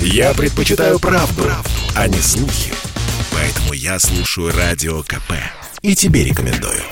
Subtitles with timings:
[0.00, 2.72] Я предпочитаю правду, правду, а не слухи.
[3.32, 5.32] Поэтому я слушаю Радио КП.
[5.82, 6.82] И тебе рекомендую.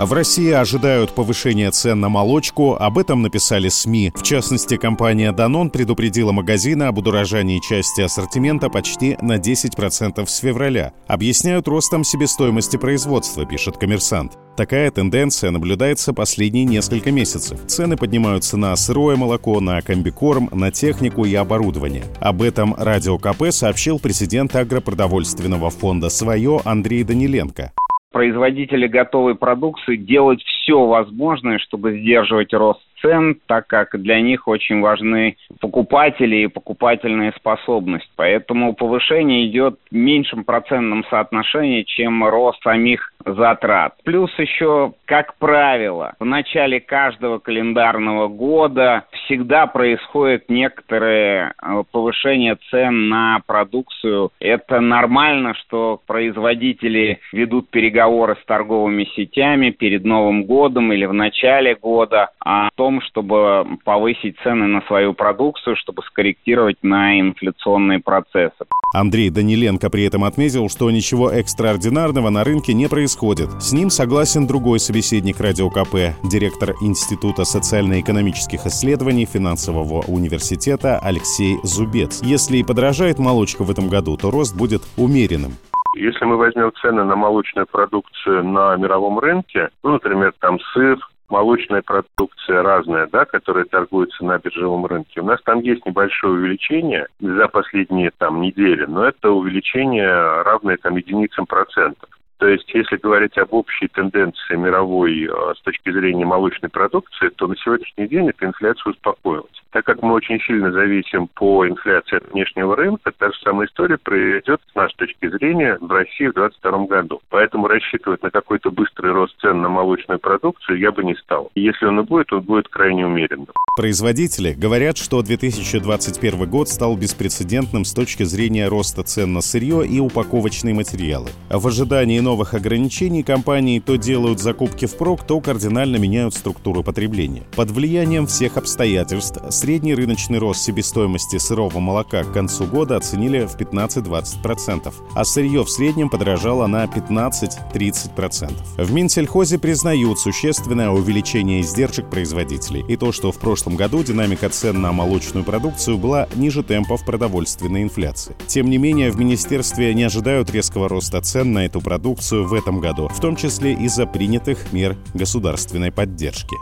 [0.00, 2.74] В России ожидают повышения цен на молочку.
[2.74, 4.12] Об этом написали СМИ.
[4.14, 10.94] В частности, компания Danone предупредила магазины об удорожании части ассортимента почти на 10% с февраля.
[11.06, 14.38] Объясняют ростом себестоимости производства, пишет коммерсант.
[14.60, 17.58] Такая тенденция наблюдается последние несколько месяцев.
[17.66, 22.04] Цены поднимаются на сырое молоко, на комбикорм, на технику и оборудование.
[22.20, 27.72] Об этом Радио КП сообщил президент агропродовольственного фонда «Свое» Андрей Даниленко
[28.12, 34.80] производители готовой продукции делать все возможное, чтобы сдерживать рост цен, так как для них очень
[34.80, 38.10] важны покупатели и покупательная способность.
[38.16, 43.94] Поэтому повышение идет в меньшем процентном соотношении, чем рост самих затрат.
[44.04, 53.08] Плюс еще, как правило, в начале каждого календарного года всегда происходит некоторое э, повышение цен
[53.08, 54.30] на продукцию.
[54.40, 61.76] Это нормально, что производители ведут переговоры с торговыми сетями перед Новым годом или в начале
[61.76, 68.66] года о том, чтобы повысить цены на свою продукцию, чтобы скорректировать на инфляционные процессы.
[68.92, 73.50] Андрей Даниленко при этом отметил, что ничего экстраординарного на рынке не происходит.
[73.62, 82.20] С ним согласен другой собеседник Радио КП, директор Института социально-экономических исследований финансового университета Алексей Зубец.
[82.22, 85.52] Если и подорожает молочка в этом году, то рост будет умеренным.
[85.96, 90.98] Если мы возьмем цены на молочную продукцию на мировом рынке, ну, например, там сыр,
[91.30, 95.20] молочная продукция разная, да, которая торгуется на биржевом рынке.
[95.20, 100.96] У нас там есть небольшое увеличение за последние там недели, но это увеличение равное там
[100.96, 102.08] единицам процентов.
[102.40, 107.46] То есть, если говорить об общей тенденции мировой э, с точки зрения молочной продукции, то
[107.46, 109.62] на сегодняшний день эта инфляция успокоилась.
[109.72, 113.98] Так как мы очень сильно зависим по инфляции от внешнего рынка, та же самая история
[113.98, 117.20] произойдет с нашей точки зрения в России в 2022 году.
[117.28, 121.50] Поэтому рассчитывать на какой-то быстрый рост цен на молочную продукцию я бы не стал.
[121.54, 123.48] И если он и будет, он будет крайне умеренным.
[123.76, 130.00] Производители говорят, что 2021 год стал беспрецедентным с точки зрения роста цен на сырье и
[130.00, 131.28] упаковочные материалы.
[131.48, 137.44] В ожидании новых ограничений компании то делают закупки впрок, то кардинально меняют структуру потребления.
[137.54, 143.56] Под влиянием всех обстоятельств средний рыночный рост себестоимости сырого молока к концу года оценили в
[143.56, 148.82] 15-20%, а сырье в среднем подорожало на 15-30%.
[148.82, 154.80] В Минсельхозе признают существенное увеличение издержек производителей и то, что в прошлом году динамика цен
[154.80, 158.34] на молочную продукцию была ниже темпов продовольственной инфляции.
[158.46, 162.80] Тем не менее, в министерстве не ожидают резкого роста цен на эту продукцию в этом
[162.80, 166.56] году, в том числе из-за принятых мер государственной поддержки.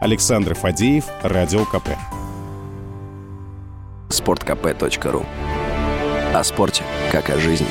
[0.00, 1.88] Александр Фадеев, Радио КП.
[4.10, 5.24] Спорткп.ру
[6.34, 7.66] О спорте, как о жизни.